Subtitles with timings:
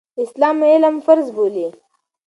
[0.23, 1.67] اسلام علم فرض بولي.